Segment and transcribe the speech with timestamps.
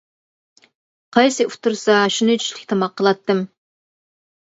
[1.17, 3.49] قايسى ئۇتتۇرسا شۇنى چۈشلۈك تاماق قىلاتتىم!